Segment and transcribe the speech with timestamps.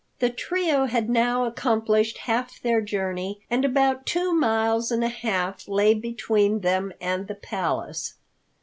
[0.17, 5.67] The trio had now accomplished half their journey, and about two miles and a half
[5.67, 8.15] lay between them and the Palace.